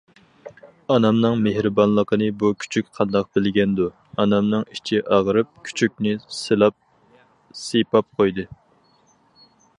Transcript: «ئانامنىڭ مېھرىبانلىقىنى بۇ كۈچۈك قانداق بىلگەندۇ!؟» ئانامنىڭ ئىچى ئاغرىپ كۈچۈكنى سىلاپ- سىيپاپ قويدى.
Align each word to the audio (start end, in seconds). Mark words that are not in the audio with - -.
«ئانامنىڭ 0.93 1.35
مېھرىبانلىقىنى 1.47 2.29
بۇ 2.43 2.49
كۈچۈك 2.63 2.89
قانداق 2.99 3.29
بىلگەندۇ!؟» 3.39 3.87
ئانامنىڭ 4.25 4.65
ئىچى 4.77 5.03
ئاغرىپ 5.19 5.53
كۈچۈكنى 5.69 6.17
سىلاپ- 6.41 6.83
سىيپاپ 7.67 8.13
قويدى. 8.23 8.49